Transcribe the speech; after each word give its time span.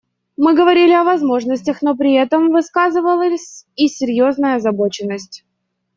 Мы 0.35 0.55
говорили 0.55 0.93
о 0.93 1.03
возможностях, 1.03 1.83
но 1.83 1.95
при 1.95 2.15
этом 2.15 2.49
высказывалась 2.49 3.67
и 3.75 3.87
серьезная 3.87 4.55
озабоченность. 4.55 5.45